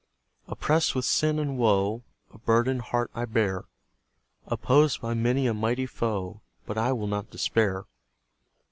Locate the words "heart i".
2.89-3.25